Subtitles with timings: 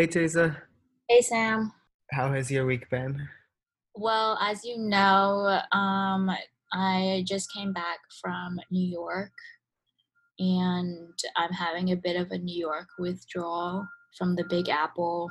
[0.00, 0.56] Hey, Teza.
[1.10, 1.74] Hey, Sam.
[2.10, 3.28] How has your week been?
[3.94, 6.30] Well, as you know, um,
[6.72, 9.30] I just came back from New York
[10.38, 13.86] and I'm having a bit of a New York withdrawal
[14.16, 15.30] from the Big Apple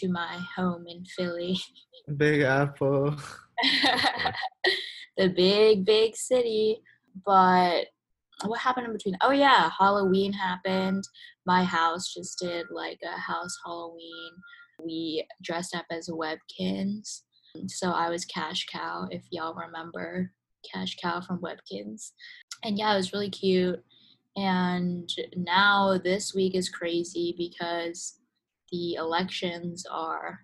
[0.00, 1.56] to my home in Philly.
[2.16, 3.14] Big Apple.
[5.16, 6.80] the big, big city.
[7.24, 7.86] But
[8.44, 9.16] what happened in between?
[9.20, 11.04] Oh, yeah, Halloween happened.
[11.46, 14.32] My house just did like a house Halloween.
[14.84, 17.22] We dressed up as Webkinz.
[17.66, 20.30] So I was Cash Cow, if y'all remember
[20.70, 22.12] Cash Cow from Webkinz.
[22.62, 23.82] And yeah, it was really cute.
[24.36, 28.20] And now this week is crazy because
[28.70, 30.40] the elections are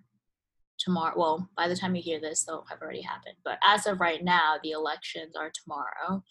[0.79, 1.15] tomorrow.
[1.16, 3.37] Well, by the time you hear this, they'll have already happened.
[3.45, 6.24] But as of right now, the elections are tomorrow.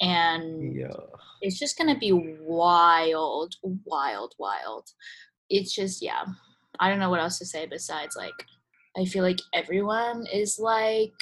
[0.00, 0.92] And Yeah.
[1.40, 4.88] it's just to be wild, wild, wild.
[5.50, 6.24] It's just, yeah.
[6.80, 8.34] I don't know what else to say besides like,
[8.96, 11.12] I feel like everyone is like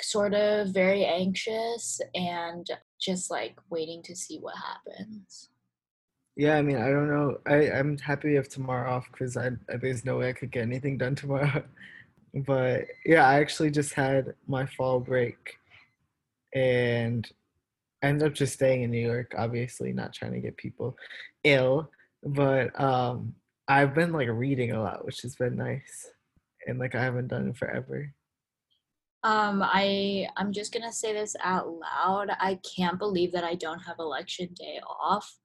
[0.00, 2.66] sort of very anxious and
[3.00, 5.48] just like waiting to see what happens.
[6.36, 7.38] Yeah, I mean, I don't know.
[7.46, 10.50] I, I'm happy we have tomorrow off because I, I there's no way I could
[10.50, 11.62] get anything done tomorrow.
[12.34, 15.58] But yeah, I actually just had my fall break
[16.54, 17.30] and
[18.02, 20.96] I ended up just staying in New York, obviously not trying to get people
[21.44, 21.90] ill.
[22.22, 23.34] But um
[23.68, 26.10] I've been like reading a lot, which has been nice.
[26.66, 28.12] And like I haven't done it forever.
[29.24, 32.30] Um, I I'm just gonna say this out loud.
[32.40, 35.38] I can't believe that I don't have election day off.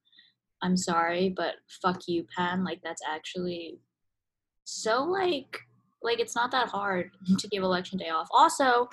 [0.64, 2.64] I'm sorry, but fuck you, Penn.
[2.64, 3.80] Like that's actually
[4.64, 5.60] so like
[6.02, 8.28] like it's not that hard to give election day off.
[8.32, 8.90] Also,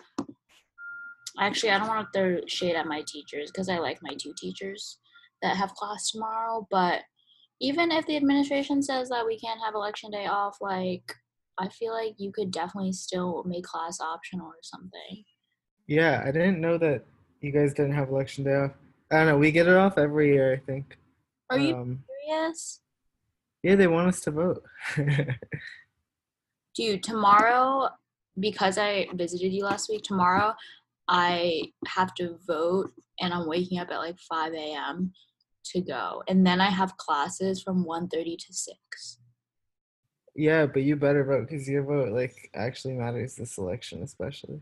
[1.38, 4.32] actually, I don't want to throw shade at my teachers because I like my two
[4.36, 4.98] teachers
[5.42, 6.66] that have class tomorrow.
[6.70, 7.02] But
[7.60, 11.12] even if the administration says that we can't have election day off, like
[11.58, 15.24] I feel like you could definitely still make class optional or something.
[15.86, 17.04] Yeah, I didn't know that
[17.40, 18.72] you guys didn't have election day off.
[19.10, 20.96] I don't know, we get it off every year, I think.
[21.50, 22.80] Are you Um, serious?
[23.62, 24.62] yeah, they want us to vote.
[26.74, 27.88] Dude, tomorrow,
[28.40, 30.54] because I visited you last week, tomorrow
[31.08, 35.12] I have to vote and I'm waking up at like 5 a.m.
[35.66, 36.22] to go.
[36.28, 39.18] And then I have classes from 1.30 to 6.
[40.36, 44.60] yeah, but you better vote because your vote like actually matters this election, especially.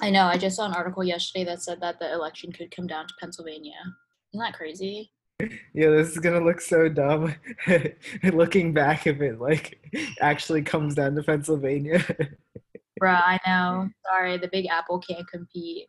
[0.00, 2.86] I know, I just saw an article yesterday that said that the election could come
[2.86, 3.74] down to Pennsylvania.
[4.32, 5.12] Isn't that crazy?
[5.74, 7.34] Yeah, this is gonna look so dumb.
[8.22, 9.80] Looking back, if it like
[10.20, 12.04] actually comes down to Pennsylvania.
[13.02, 13.88] Bruh, I know.
[14.06, 15.86] Sorry, the Big Apple can't compete.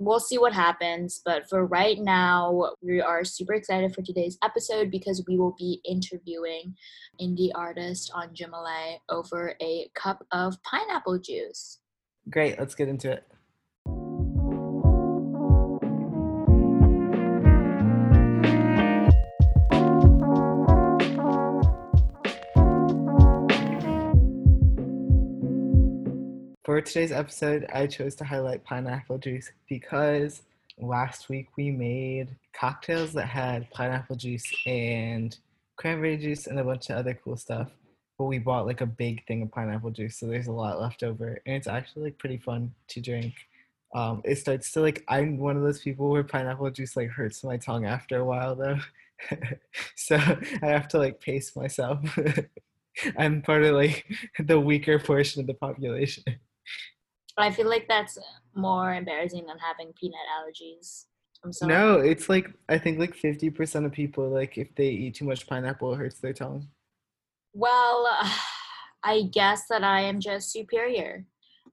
[0.00, 4.90] We'll see what happens, but for right now, we are super excited for today's episode
[4.90, 6.74] because we will be interviewing
[7.20, 11.78] indie artist Anjimile over a cup of pineapple juice.
[12.30, 13.31] Great, let's get into it.
[26.64, 30.42] For today's episode, I chose to highlight pineapple juice because
[30.78, 35.36] last week we made cocktails that had pineapple juice and
[35.74, 37.72] cranberry juice and a bunch of other cool stuff.
[38.16, 41.02] But we bought like a big thing of pineapple juice, so there's a lot left
[41.02, 43.34] over, and it's actually like pretty fun to drink.
[43.92, 47.42] Um, it starts to like I'm one of those people where pineapple juice like hurts
[47.42, 48.78] my tongue after a while though,
[49.96, 51.98] so I have to like pace myself.
[53.18, 54.06] I'm part of like
[54.38, 56.22] the weaker portion of the population.
[57.38, 58.18] I feel like that's
[58.54, 61.06] more embarrassing than having peanut allergies.
[61.44, 61.72] I'm sorry.
[61.72, 65.24] No, it's like I think like fifty percent of people like if they eat too
[65.24, 66.68] much pineapple, it hurts their tongue.
[67.52, 68.08] Well,
[69.04, 71.24] I guess that I am just superior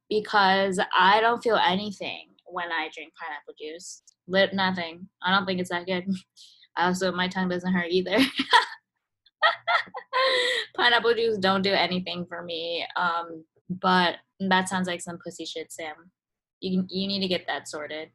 [0.10, 4.02] because I don't feel anything when I drink pineapple juice.
[4.28, 5.08] Lit nothing.
[5.22, 6.06] I don't think it's that good.
[6.78, 8.18] Also, my tongue doesn't hurt either.
[10.78, 12.86] pineapple juice don't do anything for me.
[12.96, 16.12] Um, but that sounds like some pussy shit, Sam.
[16.62, 18.10] You you need to get that sorted.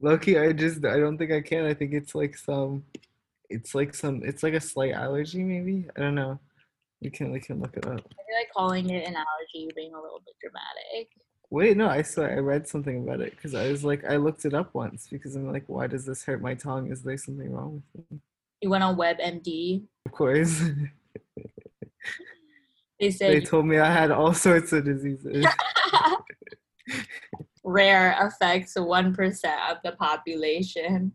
[0.00, 1.64] Loki, I just I don't think I can.
[1.64, 2.84] I think it's like some,
[3.48, 5.86] it's like some, it's like a slight allergy maybe.
[5.96, 6.40] I don't know.
[7.00, 7.92] We can we can look it up.
[7.92, 11.10] I feel like calling it an allergy being a little bit dramatic.
[11.50, 14.44] Wait, no, I saw I read something about it because I was like I looked
[14.44, 16.90] it up once because I'm like, why does this hurt my tongue?
[16.90, 18.20] Is there something wrong with it?
[18.60, 19.84] You went on WebMD.
[20.06, 20.62] Of course,
[23.02, 25.44] They they told me I had all sorts of diseases.
[27.64, 31.12] rare affects 1% of the population.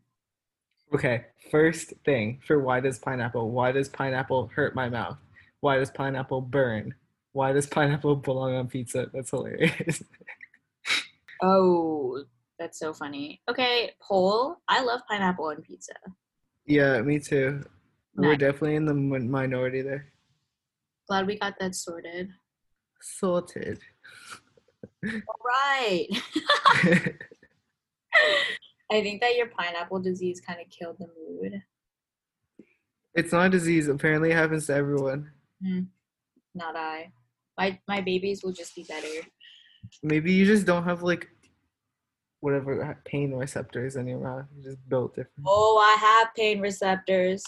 [0.94, 3.52] Okay, first thing for why does pineapple?
[3.52, 5.18] Why does pineapple hurt my mouth?
[5.62, 6.94] Why does pineapple burn?
[7.32, 9.10] Why does pineapple belong on pizza?
[9.14, 10.04] That's hilarious.
[11.40, 12.24] Oh,
[12.58, 13.44] that's so funny.
[13.48, 14.56] Okay, poll.
[14.68, 15.94] I love pineapple on pizza.
[16.66, 17.64] yeah, me too.
[18.16, 20.12] We're definitely in the minority there.
[21.08, 22.30] Glad we got that sorted.
[23.02, 23.80] Sorted.
[25.06, 25.12] All
[25.46, 26.08] right.
[28.92, 31.62] I think that your pineapple disease kind of killed the mood.
[33.16, 33.88] it's not a disease.
[33.88, 35.32] Apparently, it happens to everyone.
[36.56, 37.12] Not I.
[37.58, 39.08] My my babies will just be better.
[40.04, 41.28] Maybe you just don't have like
[42.40, 44.46] whatever pain receptors in your mouth.
[44.56, 45.46] You're just built different.
[45.46, 47.44] Oh, I have pain receptors.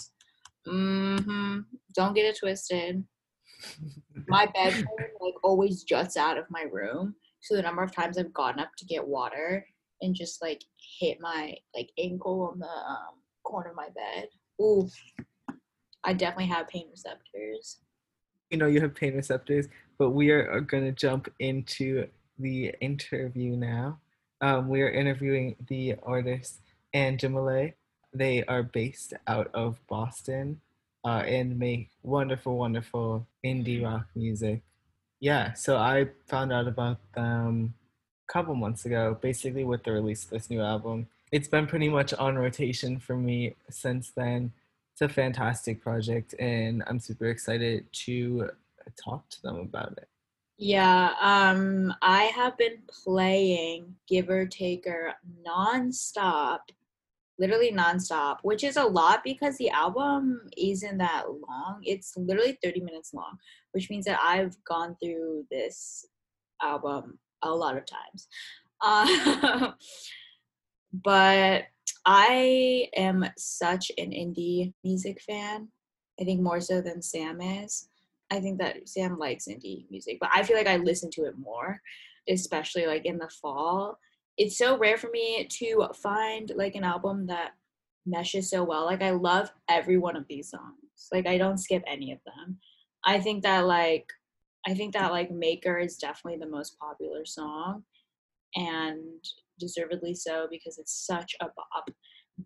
[0.68, 1.60] Mm-hmm.
[1.96, 3.04] Don't get it twisted.
[4.28, 4.88] My bedroom
[5.20, 7.16] like always juts out of my room.
[7.42, 9.66] So the number of times I've gotten up to get water
[10.02, 10.62] and just like
[11.00, 14.28] hit my like ankle on the um, corner of my bed.
[14.62, 14.90] Ooh,
[16.04, 17.78] I definitely have pain receptors.
[18.50, 19.68] you know you have pain receptors,
[19.98, 22.08] but we are, are going to jump into
[22.38, 24.00] the interview now.
[24.42, 26.62] Um, we are interviewing the artist
[26.96, 27.74] Anjimile.
[28.14, 30.62] They are based out of Boston
[31.06, 34.62] uh, and make wonderful, wonderful indie rock music.
[35.20, 37.74] Yeah, so I found out about them
[38.30, 41.08] a couple months ago, basically with the release of this new album.
[41.32, 44.52] It's been pretty much on rotation for me since then
[45.00, 48.50] it's a fantastic project and i'm super excited to
[49.02, 50.08] talk to them about it
[50.58, 55.14] Yeah, um, I have been playing Giver Taker
[55.48, 56.60] nonstop,
[57.40, 61.80] literally nonstop, which is a lot because the album isn't that long.
[61.84, 63.38] It's literally 30 minutes long,
[63.72, 66.06] which means that I've gone through this
[66.62, 68.28] album a lot of times.
[68.82, 69.74] Uh,
[70.94, 71.66] but
[72.06, 75.68] I am such an indie music fan.
[76.20, 77.90] I think more so than Sam is.
[78.32, 81.38] I think that Sam likes indie music, but I feel like I listen to it
[81.38, 81.82] more,
[82.30, 83.98] especially like in the fall.
[84.40, 87.52] It's so rare for me to find like an album that
[88.06, 88.86] meshes so well.
[88.86, 91.10] Like I love every one of these songs.
[91.12, 92.58] Like I don't skip any of them.
[93.04, 94.08] I think that like
[94.66, 97.84] I think that like Maker is definitely the most popular song
[98.56, 99.24] and
[99.60, 101.90] deservedly so because it's such a bop.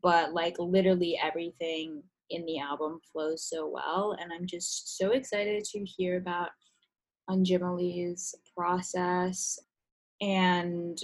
[0.02, 5.64] But like literally everything in the album flows so well and i'm just so excited
[5.64, 6.50] to hear about
[7.30, 9.60] Anjimile's process
[10.22, 11.00] and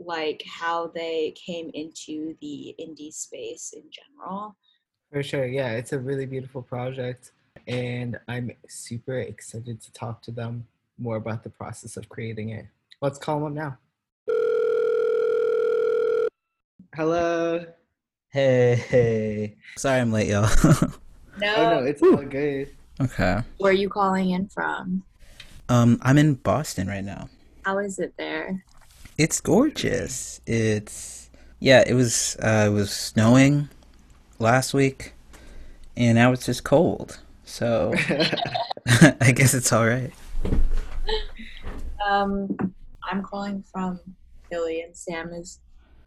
[0.00, 4.54] like how they came into the indie space in general
[5.12, 7.32] for sure yeah it's a really beautiful project
[7.66, 10.66] and i'm super excited to talk to them
[10.98, 12.66] more about the process of creating it
[13.00, 13.78] let's call them up
[14.28, 14.28] now
[16.94, 17.64] hello
[18.30, 19.56] Hey, hey.
[19.78, 20.42] sorry I'm late, y'all.
[21.38, 22.68] no, oh no it's all good
[23.00, 23.40] okay.
[23.56, 25.02] where are you calling in from
[25.70, 27.28] Um, I'm in Boston right now.
[27.64, 28.64] how is it there
[29.18, 30.40] It's gorgeous.
[30.46, 31.28] It's
[31.58, 31.82] yeah.
[31.86, 33.68] It was uh, it was snowing
[34.38, 35.12] last week,
[35.96, 37.18] and now it's just cold.
[37.44, 37.92] So
[39.20, 40.12] I guess it's all right.
[42.06, 42.56] um
[43.10, 43.98] i'm calling from
[44.50, 45.60] philly and sam is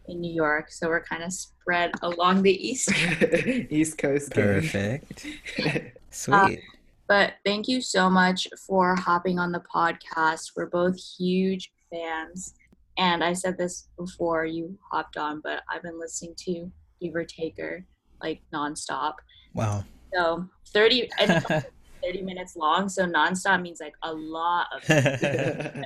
[0.07, 2.91] in new york so we're kind of spread along the east
[3.69, 4.31] east coast.
[4.31, 5.25] Perfect.
[6.11, 6.59] Sweet.
[7.07, 10.51] But thank you so much for hopping on the podcast.
[10.55, 12.53] We're both huge fans.
[12.97, 16.71] And I said this before you hopped on, but I've been listening to
[17.01, 17.85] Giver Taker
[18.21, 19.15] like nonstop.
[19.53, 19.83] wow.
[20.13, 21.65] So 30, it's
[22.03, 22.89] 30 minutes long.
[22.89, 24.83] So nonstop means like a lot of.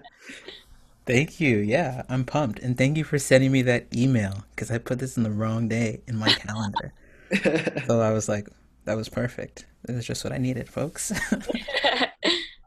[1.06, 1.58] Thank you.
[1.58, 5.18] Yeah, I'm pumped, and thank you for sending me that email because I put this
[5.18, 6.94] in the wrong day in my calendar.
[7.86, 8.48] So I was like,
[8.86, 9.66] that was perfect.
[9.84, 11.12] This is just what I needed, folks.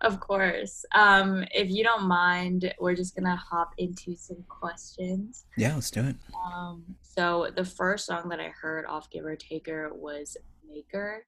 [0.00, 0.84] Of course.
[0.94, 5.44] Um, if you don't mind, we're just going to hop into some questions.
[5.56, 6.16] yeah, let's do it.
[6.46, 10.36] Um, so the first song that I heard off Giver Taker was
[10.68, 11.26] Maker.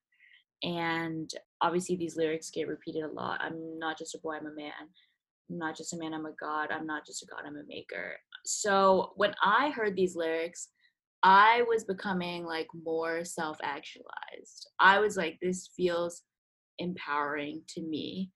[0.63, 3.41] And obviously these lyrics get repeated a lot.
[3.43, 4.73] I'm not just a boy, I'm a man.
[5.51, 6.71] I'm not just a man, I'm a god.
[6.71, 8.17] I'm not just a god, I'm a maker.
[8.45, 10.69] So when I heard these lyrics,
[11.23, 14.71] I was becoming like more self actualized.
[14.79, 16.23] I was like, this feels
[16.79, 18.31] empowering to me.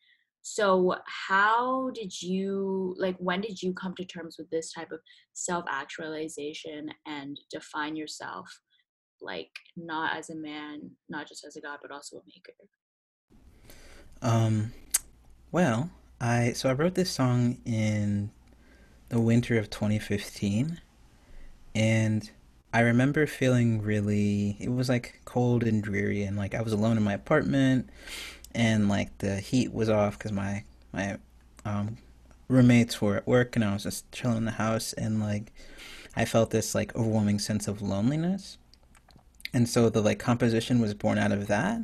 [0.46, 5.00] So, how did you, like, when did you come to terms with this type of
[5.32, 8.60] self actualization and define yourself,
[9.22, 12.52] like, not as a man, not just as a god, but also a maker?
[14.20, 14.74] Um,
[15.50, 15.88] well,
[16.20, 18.30] I so I wrote this song in
[19.08, 20.78] the winter of 2015,
[21.74, 22.30] and
[22.70, 24.58] I remember feeling really.
[24.60, 27.88] It was like cold and dreary, and like I was alone in my apartment,
[28.54, 31.18] and like the heat was off because my my
[31.64, 31.96] um,
[32.48, 35.52] roommates were at work, and I was just chilling in the house, and like
[36.16, 38.58] I felt this like overwhelming sense of loneliness,
[39.52, 41.80] and so the like composition was born out of that,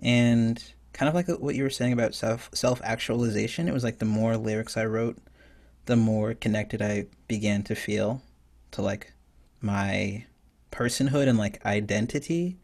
[0.00, 3.68] and kind of like what you were saying about self self actualization.
[3.68, 5.18] It was like the more lyrics I wrote,
[5.86, 8.22] the more connected I began to feel
[8.70, 9.12] to like
[9.60, 10.24] my
[10.70, 12.56] personhood and like identity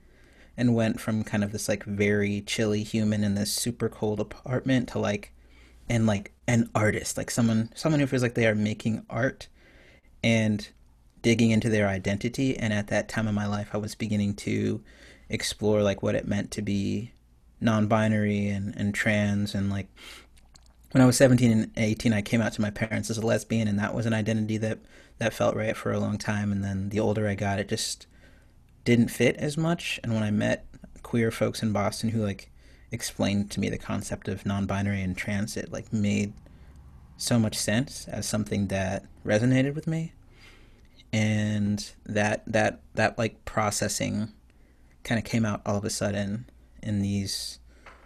[0.61, 4.89] and went from kind of this like very chilly human in this super cold apartment
[4.91, 5.33] to like
[5.89, 9.49] and like an artist like someone someone who feels like they are making art
[10.23, 10.69] and
[11.23, 12.57] digging into their identity.
[12.57, 14.83] And at that time in my life I was beginning to
[15.29, 17.13] explore like what it meant to be
[17.61, 19.55] non-binary and, and trans.
[19.55, 19.89] And like
[20.93, 23.69] when I was 17 and 18 I came out to my parents as a lesbian
[23.69, 24.79] and that was an identity that
[25.19, 26.53] that felt right for a long time.
[26.53, 28.07] And then the older I got it just
[28.85, 30.01] didn't fit as much.
[30.03, 30.67] And when I met
[31.03, 32.51] queer folks in Boston who like
[32.93, 36.33] explained to me the concept of non-binary and trans it like made
[37.17, 40.13] so much sense as something that resonated with me.
[41.13, 44.33] And that that that like processing
[45.03, 46.49] kind of came out all of a sudden
[46.83, 47.59] in these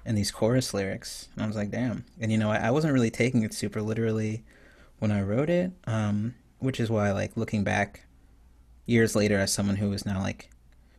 [0.06, 1.28] in these chorus lyrics.
[1.34, 2.04] And i was like damn.
[2.20, 4.44] And you know i, I wasn't really taking it super literally
[4.98, 8.06] when i wrote it um, which is why like looking back
[8.86, 10.50] years later as someone who is now like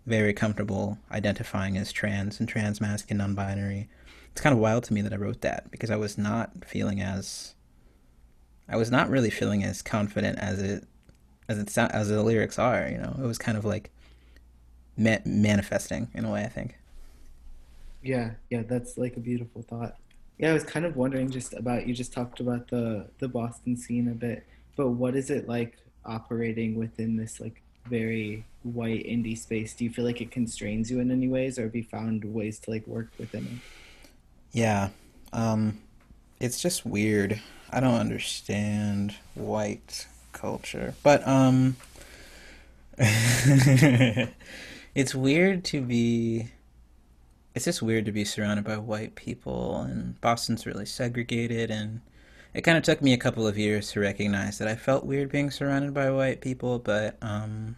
[0.06, 3.88] very comfortable identifying as trans and trans masc and non-binary.
[4.32, 7.02] It's kind of wild to me that i wrote that because i was not feeling
[7.02, 7.56] as
[8.68, 10.84] i was not really feeling as confident as it
[11.48, 13.16] as it as the lyrics are you know?
[13.18, 13.92] It was kind of like
[14.98, 16.76] ma- manifesting in a way i think.
[18.06, 19.96] Yeah, yeah, that's like a beautiful thought.
[20.38, 23.76] Yeah, I was kind of wondering just about you just talked about the the Boston
[23.76, 24.46] scene a bit,
[24.76, 29.74] but what is it like operating within this like very white indie space?
[29.74, 32.60] Do you feel like it constrains you in any ways, or have you found ways
[32.60, 34.10] to like work within it?
[34.52, 34.90] Yeah,
[35.34, 35.80] um,
[36.40, 37.42] it's just weird.
[37.70, 41.76] I don't understand white culture, but um,
[42.98, 44.32] it's
[45.14, 46.48] weird to be
[47.54, 52.02] it's just weird to be surrounded by white people and Boston's really segregated and
[52.56, 55.30] it kind of took me a couple of years to recognize that I felt weird
[55.30, 57.76] being surrounded by white people, but um,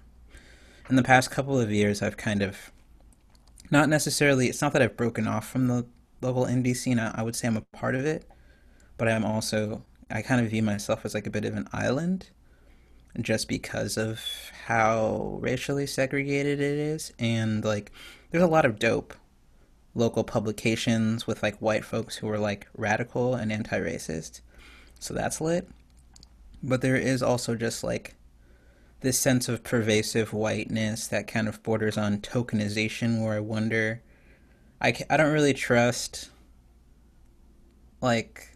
[0.89, 2.72] in the past couple of years I've kind of
[3.72, 5.88] not necessarily it's not that I've broken off from the
[6.22, 7.00] local indie scene.
[7.00, 8.25] I, I would say I'm a part of it,
[8.98, 12.29] but I'm also I kind of view myself as like a bit of an island
[13.19, 14.22] just because of
[14.67, 17.91] how racially segregated it is and like
[18.29, 19.15] there's a lot of dope
[19.96, 24.41] local publications with like white folks who are like radical and anti-racist.
[24.99, 25.69] So that's lit.
[26.63, 28.15] But there is also just like
[29.01, 34.01] this sense of pervasive whiteness that kind of borders on tokenization where I wonder
[34.81, 36.29] I, I don't really trust
[38.01, 38.55] like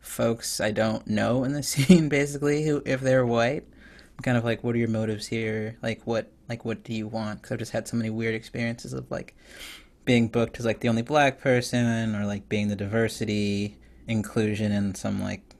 [0.00, 3.64] folks I don't know in the scene basically who if they're white.
[4.18, 5.76] I'm kind of like what are your motives here?
[5.82, 7.40] Like what like what do you want?
[7.40, 9.36] Because I've just had so many weird experiences of like
[10.04, 13.76] being booked as like the only black person or like being the diversity
[14.08, 15.51] inclusion in some like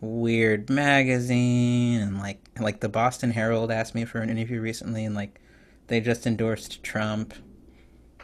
[0.00, 5.14] weird magazine and like like the Boston Herald asked me for an interview recently and
[5.14, 5.40] like
[5.88, 7.34] they just endorsed Trump.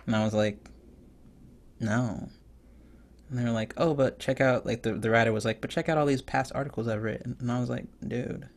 [0.07, 0.59] And I was like
[1.81, 2.29] no.
[3.29, 5.71] And they were like oh but check out like the the writer was like but
[5.71, 7.37] check out all these past articles I've written.
[7.41, 8.49] And I was like dude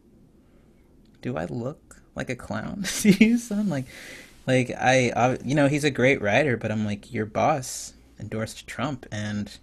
[1.21, 2.83] do I look like a clown?
[3.01, 3.85] To you son like
[4.49, 8.65] like I, I, you know, he's a great writer, but I'm like, your boss endorsed
[8.65, 9.55] Trump, and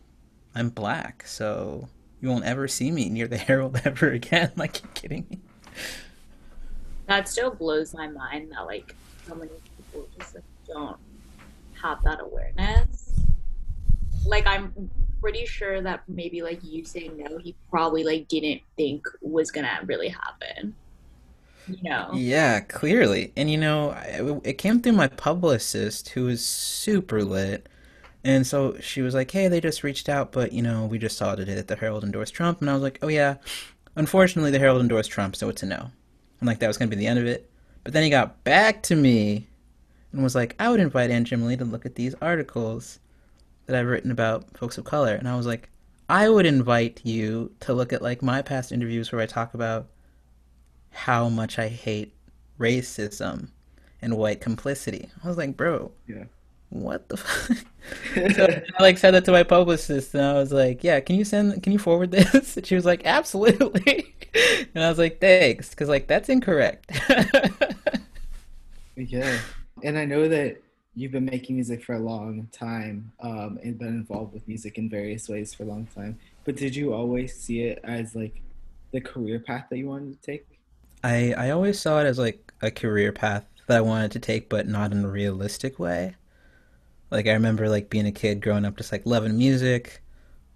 [0.55, 1.89] I'm black, so
[2.21, 4.53] you won't ever see me near the Herald ever again.
[4.57, 5.39] Like, you kidding me?
[7.07, 8.95] That still blows my mind that like
[9.27, 10.97] so many people just like, don't
[11.81, 13.15] have that awareness.
[14.25, 19.07] Like, I'm pretty sure that maybe like you saying no, he probably like didn't think
[19.21, 20.75] was gonna really happen
[21.69, 22.11] you know.
[22.15, 23.33] Yeah, clearly.
[23.37, 27.69] And you know, it, it came through my publicist who is super lit.
[28.27, 31.17] And so she was like, "Hey, they just reached out, but you know, we just
[31.17, 33.37] saw today that the Herald endorsed Trump." And I was like, "Oh yeah,
[33.95, 35.93] unfortunately, the Herald endorsed Trump, so it's a no."
[36.41, 37.49] And like that was gonna be the end of it.
[37.85, 39.47] But then he got back to me
[40.11, 42.99] and was like, "I would invite Anjimile to look at these articles
[43.67, 45.71] that I've written about folks of color." And I was like,
[46.09, 49.87] "I would invite you to look at like my past interviews where I talk about
[50.91, 52.13] how much I hate
[52.59, 53.51] racism
[54.03, 55.11] and white complicity.
[55.23, 56.25] I was like, bro, yeah.
[56.71, 57.57] What the fuck?
[58.35, 61.25] so I like said that to my publicist, and I was like, yeah, can you
[61.25, 62.57] send, can you forward this?
[62.57, 64.15] And she was like, absolutely.
[64.75, 66.91] And I was like, thanks, because like that's incorrect.
[68.97, 69.39] yeah,
[69.83, 70.61] and I know that
[70.95, 74.89] you've been making music for a long time um, and been involved with music in
[74.89, 76.19] various ways for a long time.
[76.45, 78.41] But did you always see it as like
[78.93, 80.47] the career path that you wanted to take?
[81.05, 84.49] I I always saw it as like a career path that I wanted to take,
[84.49, 86.15] but not in a realistic way.
[87.11, 90.03] Like I remember like being a kid growing up, just like loving music,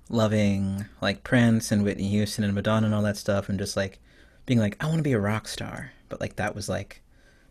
[0.08, 4.00] loving like Prince and Whitney Houston and Madonna and all that stuff, and just like
[4.46, 5.92] being like, I want to be a rock star.
[6.08, 7.02] But like that was like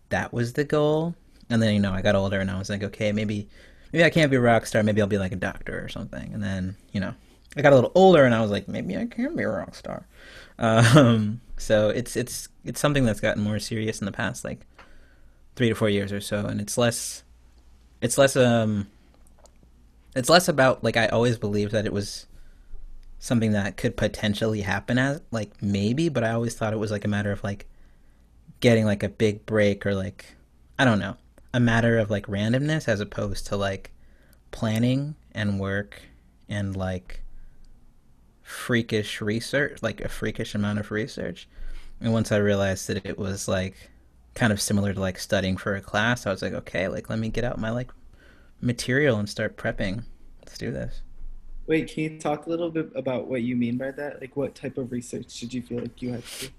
[0.09, 1.15] that was the goal.
[1.49, 3.47] And then you know I got older and I was like, okay, maybe
[3.93, 4.83] maybe I can't be a rock star.
[4.83, 6.33] Maybe I'll be like a doctor or something.
[6.33, 7.13] And then you know
[7.55, 9.75] I got a little older and I was like, maybe I can be a rock
[9.75, 10.05] star.
[10.61, 14.59] Um, so it's it's it's something that's gotten more serious in the past like
[15.55, 17.23] three to four years or so, and it's less
[18.01, 18.87] it's less um
[20.15, 22.25] it's less about like I always believed that it was
[23.19, 27.05] something that could potentially happen as like maybe, but I always thought it was like
[27.05, 27.67] a matter of like
[28.61, 30.35] getting like a big break or like
[30.77, 31.17] I don't know,
[31.53, 33.91] a matter of like randomness as opposed to like
[34.51, 36.01] planning and work
[36.47, 37.21] and like
[38.41, 41.47] freakish research, like a freakish amount of research.
[42.01, 43.89] And once I realized that it was like
[44.39, 47.19] kind of similar to like studying for a class, I was like, okay, like let
[47.19, 47.91] me get out my like
[48.61, 50.05] material and start prepping.
[50.39, 51.01] Let's do this.
[51.67, 54.21] Wait, can you talk a little bit about what you mean by that?
[54.21, 56.53] Like, what type of research did you feel like you had to do?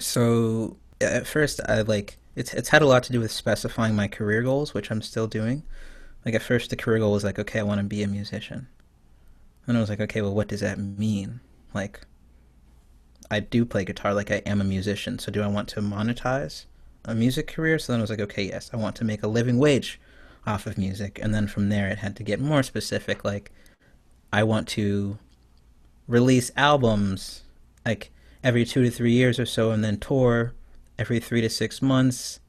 [0.00, 4.08] So at first, I like it's it's had a lot to do with specifying my
[4.08, 5.62] career goals, which I'm still doing.
[6.26, 8.66] Like at first, the career goal was like, okay, I want to be a musician.
[9.68, 11.40] And I was like, okay, well, what does that mean?
[11.72, 12.00] Like,
[13.30, 15.20] I do play guitar, like I am a musician.
[15.20, 16.66] So do I want to monetize
[17.04, 17.78] a music career?
[17.78, 20.00] So then I was like, okay, yes, I want to make a living wage
[20.46, 21.18] off of music.
[21.22, 23.24] And then from there, it had to get more specific.
[23.24, 23.50] Like,
[24.32, 25.18] I want to
[26.06, 27.42] release albums
[27.84, 28.10] like
[28.42, 30.54] every two to three years or so, and then tour
[30.98, 32.40] every three to six months,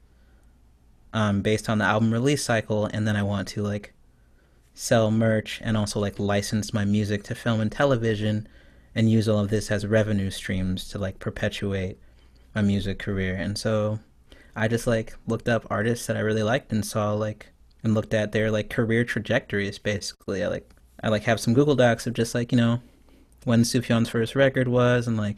[1.14, 2.86] um, based on the album release cycle.
[2.86, 3.94] And then I want to like
[4.74, 8.48] sell merch and also like license my music to film and television,
[8.94, 11.98] and use all of this as revenue streams to like perpetuate
[12.54, 13.36] my music career.
[13.36, 14.00] And so
[14.56, 17.48] I just like looked up artists that I really liked and saw like
[17.84, 20.44] and looked at their like career trajectories basically.
[20.44, 20.70] I like
[21.04, 22.82] I like have some Google Docs of just like you know
[23.44, 25.38] when Sufjan's first record was and like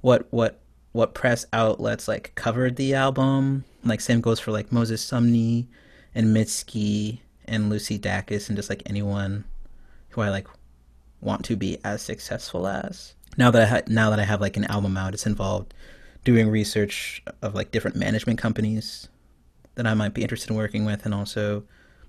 [0.00, 0.60] what what
[0.92, 3.64] what press outlets like covered the album.
[3.84, 5.66] Like same goes for like Moses Sumney
[6.14, 9.44] and Mitski and Lucy Dacus and just like anyone
[10.10, 10.46] who I like
[11.20, 13.14] want to be as successful as.
[13.36, 15.74] Now that I ha- now that I have like an album out, it's involved
[16.24, 19.08] doing research of like different management companies
[19.76, 21.64] that I might be interested in working with, and also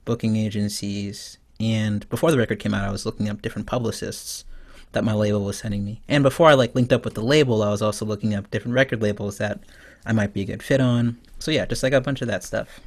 [0.05, 4.43] booking agencies and before the record came out, I was looking up different publicists
[4.91, 6.01] that my label was sending me.
[6.07, 8.75] And before I like linked up with the label, I was also looking up different
[8.75, 9.59] record labels that
[10.05, 11.17] I might be a good fit on.
[11.39, 12.79] So yeah, just like a bunch of that stuff.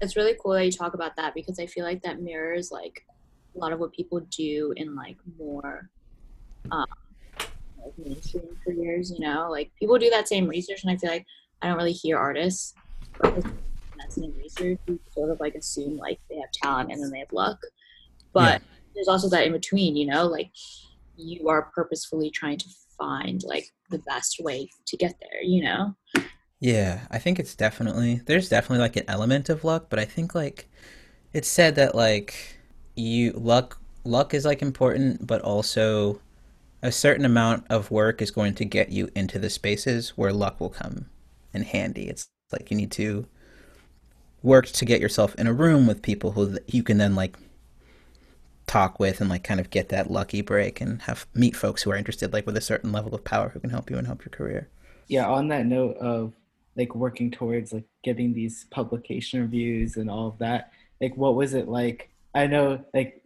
[0.00, 3.04] It's really cool that you talk about that because I feel like that mirrors like
[3.54, 5.88] a lot of what people do in like more
[6.70, 6.86] um,
[7.86, 9.10] like mainstream careers.
[9.10, 11.26] You know, like people do that same research, and I feel like
[11.62, 12.74] I don't really hear artists
[14.06, 17.20] that same research, you sort of like assume like they have talent and then they
[17.20, 17.58] have luck.
[18.32, 18.68] But yeah.
[18.94, 20.50] there's also that in between, you know, like
[21.16, 22.68] you are purposefully trying to
[22.98, 25.94] find like the best way to get there, you know?
[26.60, 30.34] Yeah, I think it's definitely there's definitely like an element of luck, but I think
[30.34, 30.68] like
[31.32, 32.58] it's said that like
[32.94, 36.20] you luck luck is like important, but also
[36.82, 40.60] a certain amount of work is going to get you into the spaces where luck
[40.60, 41.06] will come
[41.52, 42.08] in handy.
[42.08, 43.26] It's like you need to
[44.42, 47.36] work to get yourself in a room with people who you can then like
[48.66, 51.90] talk with and like kind of get that lucky break and have meet folks who
[51.90, 54.24] are interested like with a certain level of power who can help you and help
[54.24, 54.68] your career.
[55.08, 56.32] Yeah, on that note of
[56.76, 61.54] like working towards like getting these publication reviews and all of that, like what was
[61.54, 62.10] it like?
[62.34, 63.22] I know like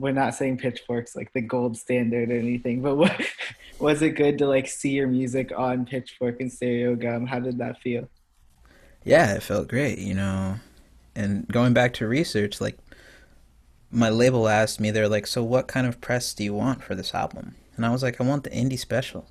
[0.00, 3.20] we're not saying pitchforks like the gold standard or anything, but what
[3.78, 7.28] was it good to like see your music on Pitchfork and Stereogum?
[7.28, 8.08] How did that feel?
[9.04, 10.56] Yeah, it felt great, you know.
[11.14, 12.78] And going back to research, like
[13.90, 16.94] my label asked me, they're like, "So what kind of press do you want for
[16.94, 19.26] this album?" And I was like, "I want the indie special.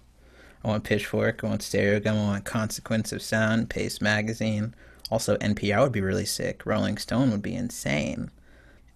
[0.63, 1.43] I want Pitchfork.
[1.43, 2.07] I want Stereogum.
[2.07, 4.75] I want Consequence of Sound, Paste Magazine.
[5.09, 6.65] Also, NPR would be really sick.
[6.65, 8.29] Rolling Stone would be insane."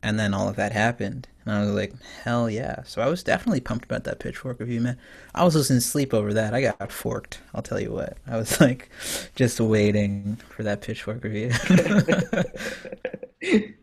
[0.03, 1.29] And then all of that happened.
[1.45, 2.83] And I was like, hell yeah.
[2.83, 4.97] So I was definitely pumped about that pitchfork review, man.
[5.33, 6.53] I was losing sleep over that.
[6.53, 7.39] I got forked.
[7.55, 8.17] I'll tell you what.
[8.27, 8.89] I was like
[9.35, 11.51] just waiting for that pitchfork review.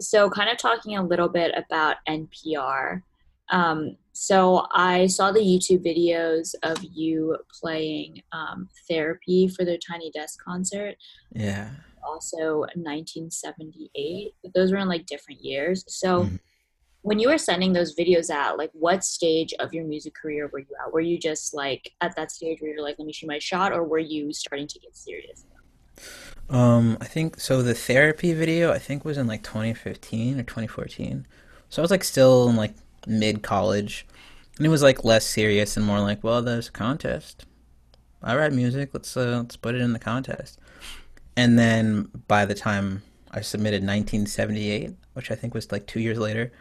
[0.00, 3.02] so, kind of talking a little bit about NPR.
[3.50, 10.10] Um, so, I saw the YouTube videos of you playing um, therapy for their Tiny
[10.10, 10.96] Desk concert.
[11.32, 11.70] Yeah
[12.02, 14.34] also 1978.
[14.42, 15.84] But those were in like different years.
[15.88, 16.40] So Mhm.
[17.02, 20.58] when you were sending those videos out, like what stage of your music career were
[20.58, 20.92] you at?
[20.92, 23.72] Were you just like at that stage where you're like, let me shoot my shot,
[23.72, 25.44] or were you starting to get serious?
[26.48, 27.62] Um, I think so.
[27.62, 31.26] The therapy video I think was in like 2015 or 2014.
[31.68, 32.74] So I was like still in like
[33.06, 34.06] mid college,
[34.56, 37.46] and it was like less serious and more like, well, there's a contest.
[38.22, 38.90] I write music.
[38.92, 40.58] Let's uh, let's put it in the contest.
[41.40, 46.18] And then by the time I submitted 1978, which I think was like two years
[46.18, 46.52] later,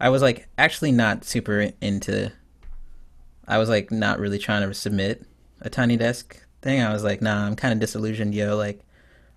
[0.00, 2.32] I was like actually not super into.
[3.46, 5.26] I was like not really trying to submit
[5.60, 6.80] a tiny desk thing.
[6.80, 8.56] I was like, nah, I'm kind of disillusioned, yo.
[8.56, 8.80] Like,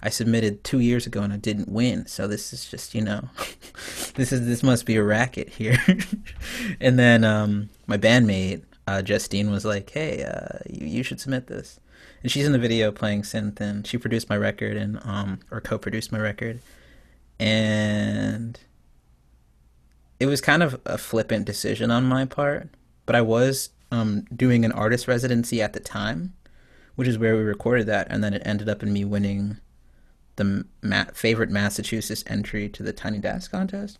[0.02, 3.28] I submitted two years ago and I didn't win, so this is just, you know,
[4.15, 5.78] this is this must be a racket here.
[6.80, 11.48] and then um, my bandmate uh, Justine was like, hey, uh, you you should submit
[11.48, 11.82] this,
[12.22, 15.62] and she's in the video playing synth, and she produced my record and um or
[15.62, 16.60] co-produced my record,
[17.40, 18.60] and
[20.20, 22.70] it was kind of a flippant decision on my part,
[23.06, 26.34] but I was um doing an artist residency at the time
[27.00, 29.56] which is where we recorded that, and then it ended up in me winning
[30.36, 33.98] the ma- favorite Massachusetts entry to the Tiny Desk contest,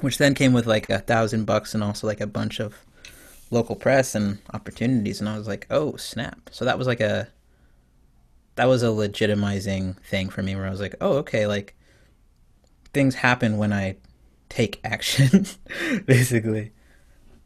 [0.00, 2.84] which then came with like a thousand bucks and also like a bunch of
[3.50, 5.20] local press and opportunities.
[5.20, 6.50] And I was like, oh snap!
[6.52, 7.28] So that was like a
[8.56, 11.74] that was a legitimizing thing for me, where I was like, oh okay, like
[12.92, 13.96] things happen when I
[14.48, 15.46] take action,
[16.06, 16.72] basically,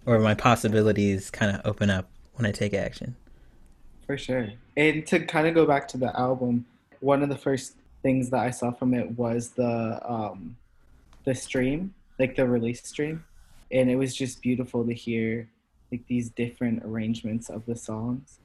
[0.06, 3.16] or my possibilities kind of open up when I take action.
[4.06, 4.50] For sure.
[4.76, 6.66] And to kind of go back to the album,
[7.00, 10.56] one of the first things that I saw from it was the um
[11.24, 13.24] the stream, like the release stream.
[13.70, 15.48] And it was just beautiful to hear
[15.90, 18.38] like these different arrangements of the songs.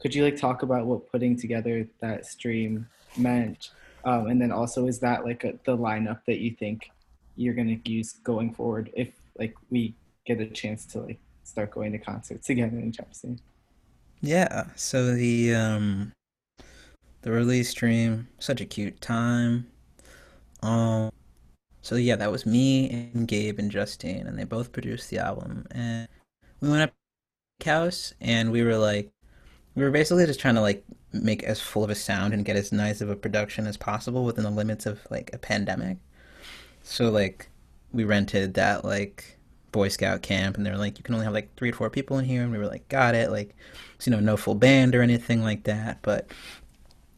[0.00, 3.70] Could you like talk about what putting together that stream meant?
[4.04, 6.90] Um, and then also is that like a, the lineup that you think
[7.36, 9.94] you're gonna use going forward if like we
[10.26, 13.38] get a chance to like start going to concerts again in Chelsea?
[14.20, 16.12] Yeah, so the um
[17.22, 19.66] the release stream, such a cute time.
[20.62, 21.10] Um
[21.80, 25.66] so yeah, that was me and Gabe and Justine and they both produced the album
[25.72, 26.08] and
[26.62, 26.94] we went up
[27.62, 29.10] house and we were like
[29.74, 32.56] we were basically just trying to like make as full of a sound and get
[32.56, 35.98] as nice of a production as possible within the limits of like a pandemic.
[36.82, 37.48] So like
[37.92, 39.38] we rented that like
[39.70, 41.90] Boy Scout camp and they were like you can only have like three or four
[41.90, 42.42] people in here.
[42.42, 43.30] And we were like got it.
[43.30, 43.54] Like
[43.98, 45.98] so, you know no full band or anything like that.
[46.02, 46.30] But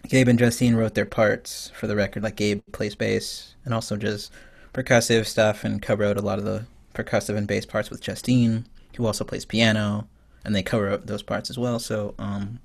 [0.09, 3.97] Gabe and Justine wrote their parts for the record like Gabe plays bass and also
[3.97, 4.31] just
[4.73, 9.07] percussive stuff and co-wrote a lot of the percussive and bass parts with Justine who
[9.07, 10.09] also plays piano
[10.45, 12.59] and they co-wrote those parts as well so um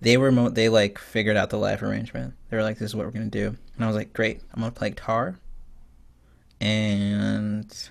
[0.00, 2.96] they were mo- they like figured out the live arrangement they were like this is
[2.96, 5.38] what we're gonna do and I was like great I'm gonna play guitar
[6.60, 7.90] and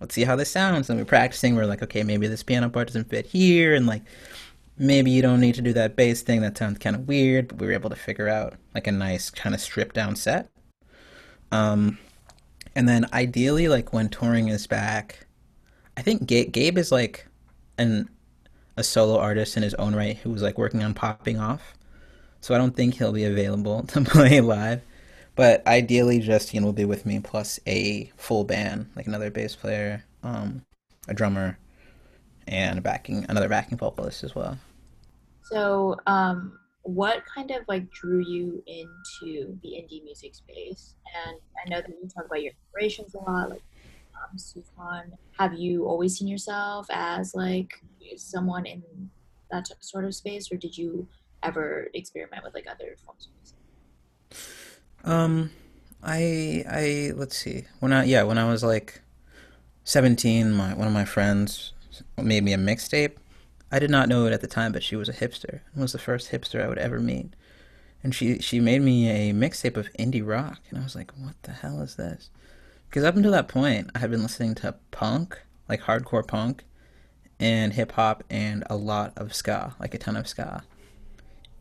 [0.00, 0.90] let's see how this sounds.
[0.90, 1.54] And we're practicing.
[1.54, 4.02] We're like, okay, maybe this piano part doesn't fit here, and like
[4.78, 6.40] maybe you don't need to do that bass thing.
[6.40, 7.48] That sounds kind of weird.
[7.48, 10.48] But we were able to figure out like a nice kind of stripped down set.
[11.52, 11.98] Um,
[12.74, 15.26] and then ideally, like when touring is back,
[16.00, 17.26] I think Gabe, Gabe is like
[17.76, 18.08] an
[18.78, 21.74] a solo artist in his own right who's like working on popping off.
[22.40, 24.80] So I don't think he'll be available to play live.
[25.36, 30.02] But ideally, Justine will be with me plus a full band, like another bass player,
[30.22, 30.62] um,
[31.06, 31.58] a drummer,
[32.48, 34.56] and a backing another backing vocalist as well.
[35.42, 40.94] So, um, what kind of like drew you into the indie music space?
[41.26, 43.62] And I know that you talk about your inspirations a lot, like
[44.36, 45.12] Sufjan.
[45.38, 47.72] Have you always seen yourself as like
[48.16, 48.82] someone in
[49.50, 51.06] that sort of space, or did you
[51.42, 53.56] ever experiment with like other forms of music?
[55.04, 55.50] Um,
[56.02, 57.64] I I let's see.
[57.80, 59.00] When I yeah, when I was like
[59.84, 61.72] 17, my one of my friends
[62.16, 63.16] made me a mixtape.
[63.72, 65.60] I did not know it at the time, but she was a hipster.
[65.76, 67.34] It was the first hipster I would ever meet.
[68.02, 71.34] And she she made me a mixtape of indie rock, and I was like, "What
[71.42, 72.30] the hell is this?"
[72.90, 76.64] Because up until that point, I had been listening to punk, like hardcore punk,
[77.38, 80.64] and hip hop, and a lot of ska, like a ton of ska.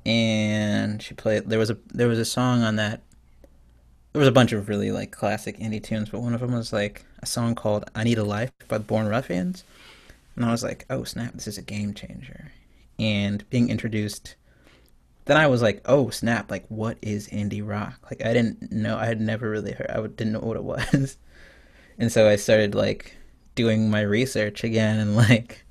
[0.07, 1.47] And she played.
[1.47, 3.03] There was a there was a song on that
[4.11, 6.73] there was a bunch of really like classic indie tunes, but one of them was
[6.73, 9.63] like a song called "I Need a Life" by the Born Ruffians,
[10.35, 12.51] and I was like, "Oh snap, this is a game changer!"
[12.97, 14.35] And being introduced,
[15.29, 18.97] then I was like, "Oh snap, like what is indie rock?" Like I didn't know,
[18.97, 20.63] I had never really heard, I didn't know what it
[20.93, 21.17] was,
[21.97, 23.15] and so I started like
[23.55, 25.65] doing my research again and like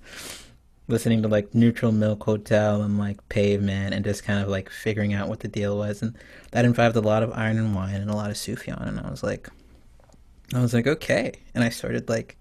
[0.88, 5.12] listening to like Neutral Milk Hotel and like Pavement and just kind of like figuring
[5.12, 6.02] out what the deal was.
[6.02, 6.16] And
[6.50, 8.86] that involved a lot of Iron and Wine and a lot of Sufjan.
[8.86, 9.48] And I was like,
[10.54, 11.32] I was like, okay.
[11.54, 12.36] And I started like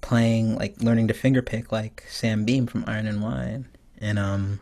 [0.00, 3.68] playing, like learning to fingerpick like Sam Beam from Iron and Wine.
[3.98, 4.60] And um,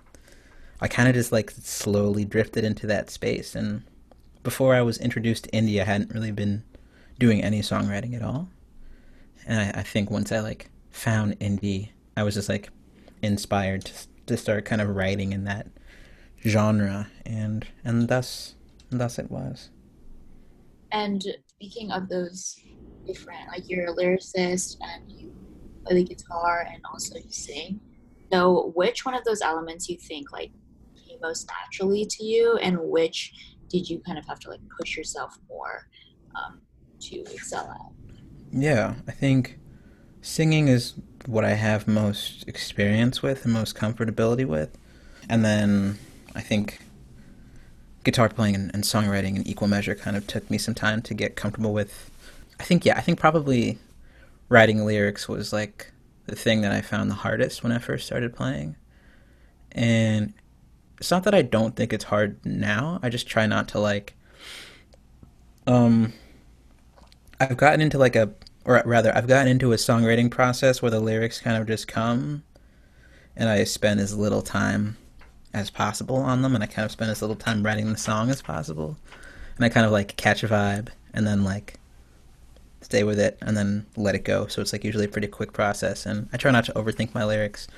[0.80, 3.54] I kind of just like slowly drifted into that space.
[3.54, 3.82] And
[4.42, 6.62] before I was introduced to indie, I hadn't really been
[7.18, 8.48] doing any songwriting at all.
[9.46, 12.70] And I, I think once I like found indie, I was just like
[13.22, 13.92] inspired to,
[14.26, 15.68] to start kind of writing in that
[16.46, 18.54] genre, and and thus
[18.90, 19.70] thus it was.
[20.92, 22.60] And speaking of those
[23.06, 25.32] different, like you're a lyricist and you
[25.84, 27.80] play the guitar and also you sing.
[28.32, 30.50] So, which one of those elements you think like
[31.18, 33.32] came most naturally to you, and which
[33.68, 35.88] did you kind of have to like push yourself more
[36.34, 36.60] um,
[37.00, 37.92] to excel at?
[38.52, 39.58] Yeah, I think
[40.22, 40.94] singing is
[41.26, 44.76] what I have most experience with and most comfortability with.
[45.28, 45.98] And then
[46.34, 46.80] I think
[48.04, 51.12] guitar playing and, and, songwriting in equal measure kind of took me some time to
[51.12, 52.10] get comfortable with.
[52.58, 53.78] I think, yeah, I think probably
[54.48, 55.92] writing lyrics was like
[56.26, 58.76] the thing that I found the hardest when I first started playing.
[59.72, 60.32] And
[60.98, 62.98] it's not that I don't think it's hard now.
[63.02, 64.14] I just try not to like
[65.66, 66.12] um
[67.40, 68.32] I've gotten into like a
[68.64, 72.42] or rather I've gotten into a songwriting process where the lyrics kind of just come
[73.36, 74.96] and I spend as little time
[75.54, 78.30] as possible on them and I kind of spend as little time writing the song
[78.30, 78.96] as possible.
[79.56, 81.78] And I kind of like catch a vibe and then like
[82.80, 84.46] stay with it and then let it go.
[84.48, 87.24] So it's like usually a pretty quick process and I try not to overthink my
[87.24, 87.68] lyrics.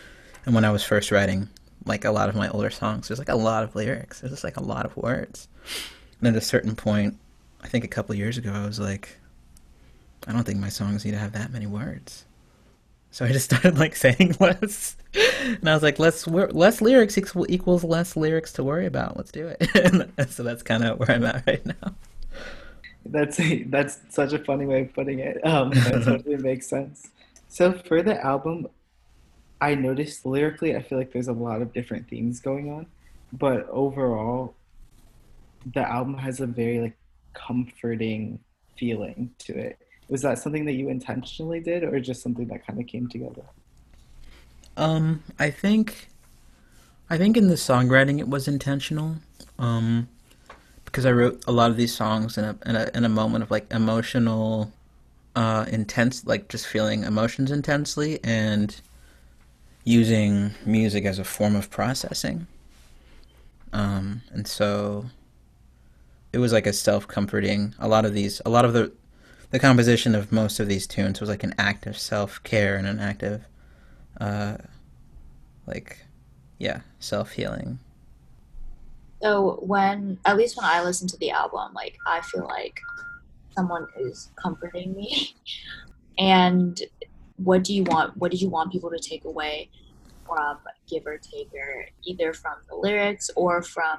[0.46, 1.48] And when I was first writing
[1.84, 4.20] like a lot of my older songs, there's like a lot of lyrics.
[4.20, 5.48] There's just like a lot of words.
[6.18, 7.18] And at a certain point,
[7.62, 9.18] I think a couple years ago, I was like,
[10.26, 12.24] I don't think my songs need to have that many words.
[13.10, 14.96] So I just started like saying less,
[15.40, 19.16] and I was like, less less lyrics equals less lyrics to worry about.
[19.16, 20.10] Let's do it.
[20.30, 21.94] so that's kind of where I'm at right now.
[23.06, 25.44] That's a, that's such a funny way of putting it.
[25.44, 27.08] Um, that totally makes sense.
[27.48, 28.68] So for the album,
[29.60, 32.86] I noticed lyrically, I feel like there's a lot of different themes going on,
[33.32, 34.54] but overall,
[35.74, 36.96] the album has a very like
[37.34, 38.38] comforting
[38.78, 39.78] feeling to it.
[40.08, 43.44] Was that something that you intentionally did, or just something that kind of came together?
[44.76, 46.08] Um, I think,
[47.08, 49.16] I think in the songwriting it was intentional.
[49.58, 50.08] Um,
[50.86, 53.44] because I wrote a lot of these songs in a in a in a moment
[53.44, 54.72] of like emotional,
[55.36, 58.80] uh, intense, like just feeling emotions intensely and
[59.84, 62.46] using music as a form of processing.
[63.72, 65.06] Um, and so
[66.32, 67.74] it was like a self comforting.
[67.78, 68.92] A lot of these, a lot of the
[69.50, 72.86] the composition of most of these tunes was like an act of self care and
[72.86, 73.42] an act of,
[74.20, 74.56] uh,
[75.66, 75.98] like,
[76.58, 77.78] yeah, self healing.
[79.22, 82.80] So when, at least when I listen to the album, like I feel like
[83.54, 85.34] someone is comforting me.
[86.18, 86.80] and
[87.42, 88.16] what do you want?
[88.16, 89.70] What did you want people to take away
[90.26, 93.98] from Giver Taker, either from the lyrics or from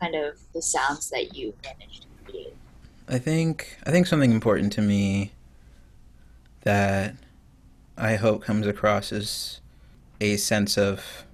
[0.00, 2.54] kind of the sounds that you managed to create?
[3.08, 5.32] I think I think something important to me
[6.62, 7.14] that
[7.96, 9.60] I hope comes across is
[10.20, 11.24] a sense of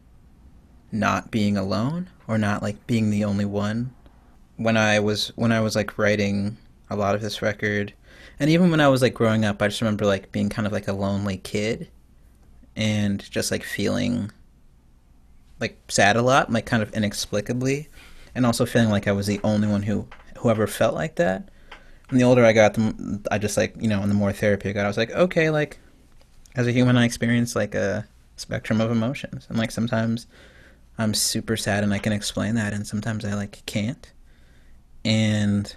[0.92, 3.92] not being alone or not like being the only one.
[4.56, 6.56] When I was when I was like writing
[6.88, 7.92] a lot of this record
[8.38, 10.72] and even when I was like growing up, I just remember like being kind of
[10.72, 11.88] like a lonely kid
[12.74, 14.30] and just like feeling
[15.60, 17.88] like sad a lot, like kind of inexplicably,
[18.34, 20.06] and also feeling like I was the only one who
[20.38, 21.48] whoever felt like that.
[22.10, 24.68] And the older I got, the, I just like you know, and the more therapy
[24.68, 25.78] I got, I was like, okay, like
[26.54, 30.26] as a human, I experience like a spectrum of emotions, and like sometimes
[30.98, 34.12] I'm super sad and I can explain that, and sometimes I like can't.
[35.04, 35.74] And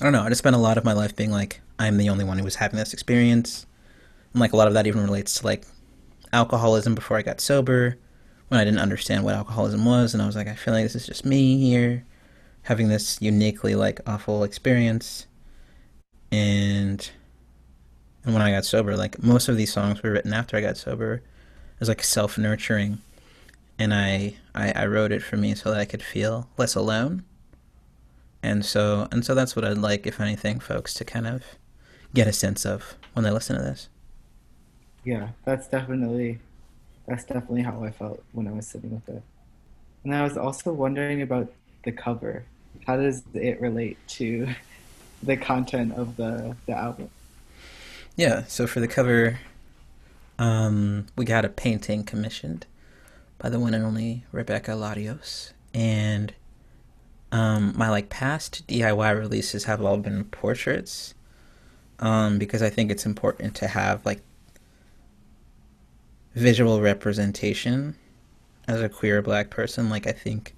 [0.00, 0.22] I don't know.
[0.22, 2.44] I just spent a lot of my life being like, I'm the only one who
[2.44, 3.66] was having this experience,
[4.32, 5.64] and like a lot of that even relates to like
[6.32, 7.98] alcoholism before I got sober,
[8.48, 10.96] when I didn't understand what alcoholism was, and I was like, I feel like this
[10.96, 12.04] is just me here
[12.62, 15.26] having this uniquely like awful experience
[16.30, 17.10] and
[18.22, 20.76] and when I got sober, like most of these songs were written after I got
[20.76, 21.14] sober.
[21.14, 22.98] It was like self nurturing,
[23.78, 27.24] and I, I I wrote it for me so that I could feel less alone.
[28.42, 31.42] And so and so that's what I'd like, if anything, folks to kind of
[32.14, 33.88] get a sense of when they listen to this.
[35.04, 36.38] Yeah, that's definitely
[37.06, 39.22] that's definitely how I felt when I was sitting with it.
[40.04, 41.52] And I was also wondering about
[41.84, 42.44] the cover.
[42.86, 44.48] How does it relate to
[45.22, 47.10] the content of the the album?
[48.16, 49.38] Yeah, so for the cover,
[50.38, 52.66] um, we got a painting commissioned
[53.38, 56.34] by the one and only Rebecca Larios, and
[57.32, 61.14] um, my like past DIY releases have all been portraits,
[61.98, 64.20] um, because I think it's important to have like
[66.34, 67.96] visual representation
[68.66, 69.88] as a queer black person.
[69.90, 70.54] Like I think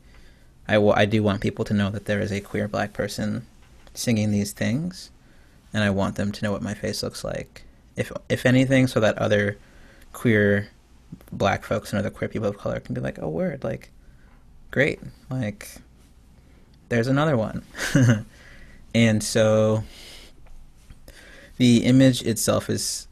[0.69, 3.47] I, w- I do want people to know that there is a queer black person
[3.95, 5.11] singing these things,
[5.73, 7.65] and I want them to know what my face looks like,
[7.97, 9.59] if if anything, so that other
[10.13, 10.69] queer
[11.31, 13.91] black folks and other queer people of color can be like, oh, word, like,
[14.71, 15.69] great, like,
[16.93, 17.63] there's another one,
[18.95, 19.83] and so
[21.57, 23.09] the image itself is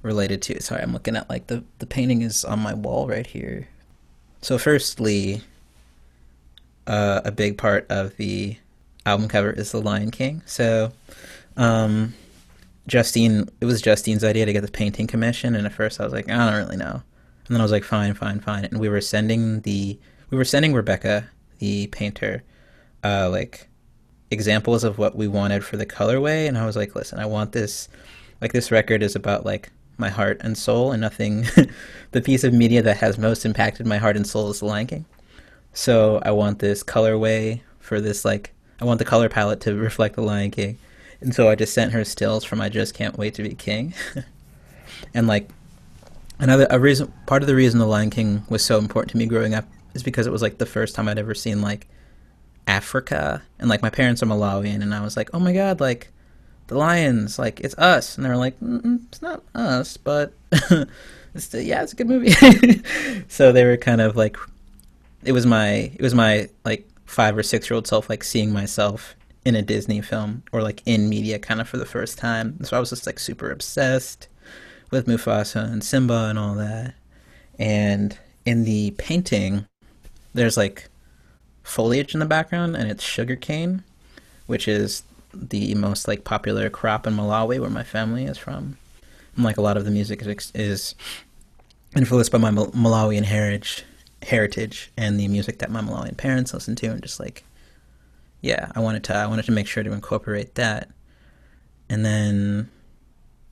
[0.00, 0.62] related to.
[0.62, 3.68] Sorry, I'm looking at like the the painting is on my wall right here.
[4.40, 5.42] So, firstly,
[6.86, 8.56] uh, a big part of the
[9.04, 10.42] album cover is the Lion King.
[10.46, 10.92] So,
[11.58, 12.14] um,
[12.86, 16.14] Justine, it was Justine's idea to get the painting commission, and at first I was
[16.14, 17.02] like, I don't really know,
[17.46, 19.98] and then I was like, fine, fine, fine, and we were sending the
[20.30, 22.42] we were sending Rebecca, the painter,
[23.04, 23.68] uh, like
[24.30, 27.52] examples of what we wanted for the colorway, and I was like, listen, I want
[27.52, 27.88] this,
[28.40, 31.46] like this record is about like my heart and soul, and nothing.
[32.12, 34.86] the piece of media that has most impacted my heart and soul is The Lion
[34.86, 35.04] King.
[35.72, 40.16] So I want this colorway for this like I want the color palette to reflect
[40.16, 40.78] The Lion King,
[41.20, 43.94] and so I just sent her stills from I just can't wait to be king,
[45.14, 45.48] and like
[46.38, 49.26] another a reason part of the reason The Lion King was so important to me
[49.26, 51.88] growing up is because it was like the first time I'd ever seen like
[52.68, 56.08] Africa, and like my parents are Malawian, and I was like, oh my god, like
[56.68, 61.62] the lions, like it's us, and they were like, it's not us, but it's still,
[61.62, 62.32] yeah, it's a good movie.
[63.28, 64.36] so they were kind of like,
[65.24, 68.52] it was my it was my like five or six year old self like seeing
[68.52, 72.62] myself in a Disney film or like in media kind of for the first time.
[72.64, 74.28] So I was just like super obsessed
[74.90, 76.94] with Mufasa and Simba and all that.
[77.58, 79.66] And in the painting,
[80.34, 80.88] there's like
[81.68, 83.84] foliage in the background and it's sugarcane,
[84.46, 85.02] which is
[85.34, 88.78] the most like popular crop in Malawi, where my family is from.
[89.36, 90.94] And like a lot of the music is, is
[91.94, 93.84] influenced by my Malawian heritage,
[94.22, 97.44] heritage, and the music that my Malawian parents listen to, and just like,
[98.40, 100.88] yeah, I wanted to, I wanted to make sure to incorporate that.
[101.90, 102.70] And then,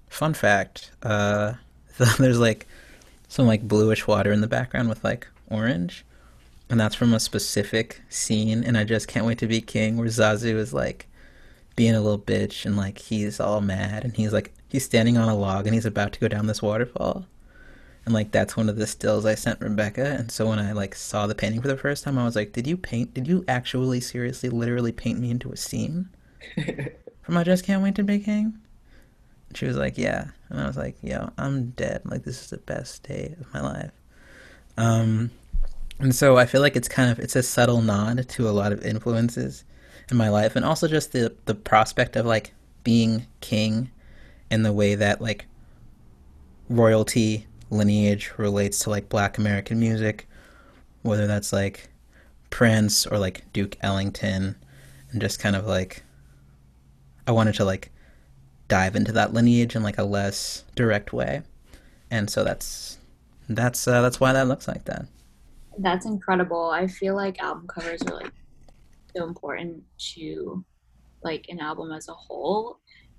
[0.08, 1.54] fun fact, uh,
[2.18, 2.66] there's like
[3.28, 6.05] some like bluish water in the background with like orange.
[6.68, 10.08] And that's from a specific scene, and I just can't wait to be king, where
[10.08, 11.06] Zazu is like
[11.76, 15.28] being a little bitch and like he's all mad and he's like he's standing on
[15.28, 17.26] a log and he's about to go down this waterfall.
[18.06, 20.94] And like that's one of the stills i sent rebecca and so when i like
[20.94, 23.44] saw the painting for the first time i was like did you paint did you
[23.48, 26.08] actually seriously literally paint me into a scene?
[27.22, 28.58] From i just can't wait to be king?
[29.48, 30.28] And she was like yeah.
[30.48, 32.02] And i was like yo i'm dead.
[32.04, 33.92] Like this is the best day of my life.
[34.76, 35.32] Um
[35.98, 38.72] and so i feel like it's kind of it's a subtle nod to a lot
[38.72, 39.64] of influences
[40.10, 42.52] in my life and also just the the prospect of like
[42.84, 43.90] being king
[44.50, 45.46] and the way that like
[46.68, 50.28] royalty lineage relates to like black american music
[51.02, 51.88] whether that's like
[52.50, 54.56] prince or like duke ellington
[55.10, 56.02] and just kind of like
[57.26, 57.90] i wanted to like
[58.68, 61.42] dive into that lineage in like a less direct way.
[62.10, 62.98] And so that's
[63.48, 65.06] that's uh, that's why that looks like that
[65.78, 66.70] that's incredible.
[66.70, 68.32] I feel like album covers are like
[69.16, 69.82] so important
[70.14, 70.64] to
[71.22, 72.78] like an album as a whole.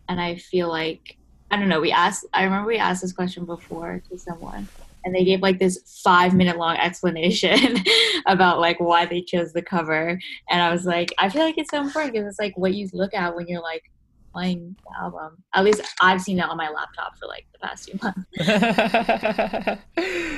[0.10, 1.18] And i feel like
[1.52, 4.68] i don't know we asked i remember we asked this question before to someone
[5.04, 7.78] and they gave like this five minute long explanation
[8.26, 10.20] about like why they chose the cover.
[10.50, 12.90] And i was like i feel like it's so important because it's like what you
[12.94, 13.84] look at when you're like
[14.34, 15.44] playing the album.
[15.54, 18.26] At least i've seen it on my laptop for like the past few months.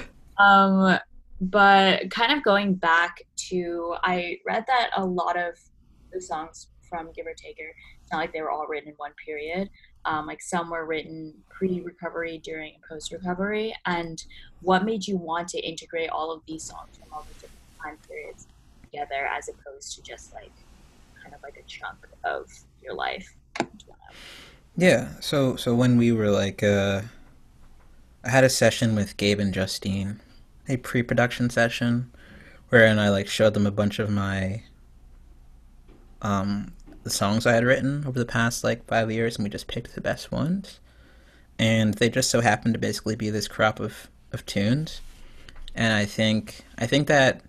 [0.39, 0.97] Um
[1.41, 5.57] but kind of going back to i read that a lot of
[6.11, 7.73] the songs from Giver Taker
[8.09, 9.69] it's not like they were all written in one period.
[10.05, 13.75] Um, like some were written pre-recovery during post-recovery.
[13.85, 14.23] And
[14.63, 17.97] what made you want to integrate all of these songs from all the different time
[18.07, 18.47] periods
[18.81, 20.49] together as opposed to just like
[21.21, 22.49] kind of like a chunk of
[22.81, 23.31] your life?
[24.75, 27.01] Yeah so so when we were like uh
[28.23, 30.21] i had a session with gabe and justine
[30.69, 32.11] a pre-production session
[32.69, 34.63] wherein I like showed them a bunch of my
[36.21, 39.67] um the songs I had written over the past like five years, and we just
[39.67, 40.79] picked the best ones.
[41.57, 45.01] And they just so happened to basically be this crop of of tunes.
[45.75, 47.41] And I think I think that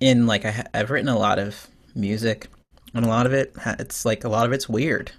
[0.00, 2.48] in like I, I've written a lot of music,
[2.94, 5.10] and a lot of it it's like a lot of it's weird.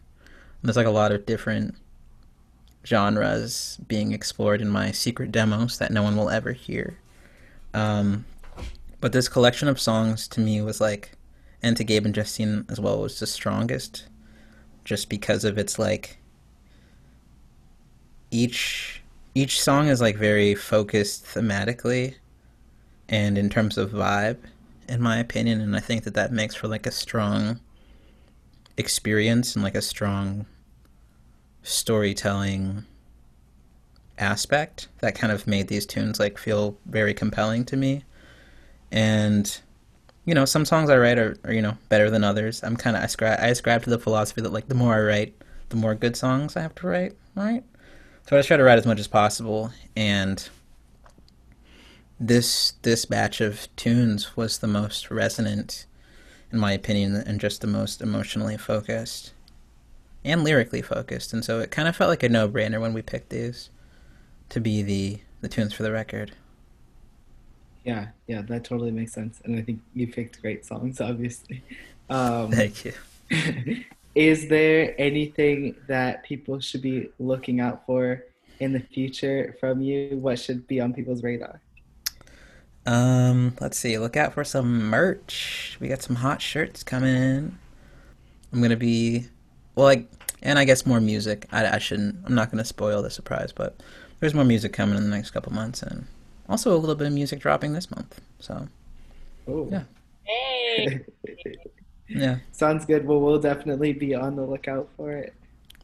[0.62, 1.76] And there's like a lot of different
[2.86, 6.98] genres being explored in my secret demos that no one will ever hear.
[7.74, 8.26] Um,
[9.00, 11.12] but this collection of songs to me was like,
[11.62, 14.08] and to Gabe and Justine as well, was the strongest,
[14.84, 16.18] just because of its like.
[18.32, 19.02] Each
[19.36, 22.16] each song is like very focused thematically,
[23.10, 24.38] and in terms of vibe,
[24.88, 27.60] in my opinion, and I think that that makes for like a strong
[28.78, 30.46] experience and like a strong
[31.64, 32.86] storytelling
[34.20, 38.04] aspect that kind of made these tunes like feel very compelling to me.
[38.92, 39.60] And
[40.26, 42.64] you know some songs i write are, are you know better than others.
[42.64, 45.34] I'm kind of I I ascribe to the philosophy that like the more i write
[45.70, 47.64] the more good songs i have to write right?
[48.28, 49.72] So i just try to write as much as possible.
[49.96, 50.48] And
[52.20, 55.86] this this batch of tunes was the most resonant
[56.52, 59.34] in my opinion and just the most emotionally focused
[60.24, 63.30] and lyrically focused and so it kind of felt like a no-brainer when we picked
[63.30, 63.70] these
[64.50, 66.34] to be the the tunes for the record
[67.84, 69.42] Yeah, yeah, that totally makes sense.
[69.44, 71.64] And I think you picked great songs, obviously.
[72.10, 72.94] Um, thank you
[74.16, 78.24] is there anything that people should be looking out for
[78.60, 80.18] in the future from you?
[80.18, 81.62] What should be on people's radar?
[82.86, 83.98] Um, let's see.
[83.98, 85.78] Look out for some merch.
[85.80, 87.60] We got some hot shirts coming in.
[88.52, 89.28] I'm gonna be,
[89.76, 90.08] well, like,
[90.42, 91.48] and I guess more music.
[91.52, 92.16] I, I shouldn't.
[92.26, 93.76] I'm not gonna spoil the surprise, but
[94.20, 96.06] there's more music coming in the next couple months, and
[96.50, 98.20] also a little bit of music dropping this month.
[98.40, 98.68] So
[99.48, 99.84] Oh, Yeah.
[100.24, 101.02] Hey.
[102.08, 103.06] yeah, sounds good.
[103.06, 105.34] Well, we'll definitely be on the lookout for it.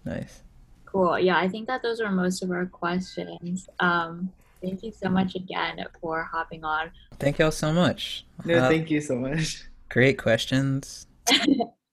[0.06, 0.42] nice.
[0.86, 1.20] Cool.
[1.20, 3.70] Yeah, I think that those are most of our questions.
[3.80, 4.32] Um,
[4.62, 6.90] thank you so much again for hopping on.
[7.20, 8.26] Thank y'all so much.
[8.44, 9.66] No, Uh, thank you so much.
[9.90, 11.06] great questions.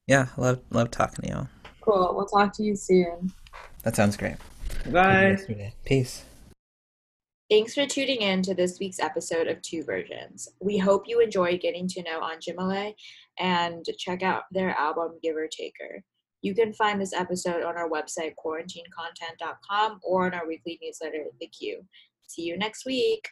[0.09, 1.49] Yeah, love love talking to y'all.
[1.87, 2.15] Cool.
[2.17, 3.33] We'll talk to you soon.
[3.85, 4.37] That sounds great.
[4.91, 5.39] Bye.
[5.85, 6.25] Peace.
[7.49, 10.49] Thanks for tuning in to this week's episode of Two Versions.
[10.61, 12.93] We hope you enjoyed getting to know Anjimile
[13.39, 16.03] and check out their album Giver Taker.
[16.43, 21.47] You can find this episode on our website, quarantinecontent.com, or on our weekly newsletter, The
[21.47, 21.83] Q.
[22.27, 23.29] See you next week.